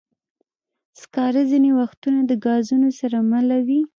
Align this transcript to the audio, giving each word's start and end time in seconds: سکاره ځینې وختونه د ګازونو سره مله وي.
سکاره 1.01 1.43
ځینې 1.51 1.71
وختونه 1.79 2.19
د 2.25 2.31
ګازونو 2.45 2.89
سره 2.99 3.17
مله 3.31 3.57
وي. 3.67 3.81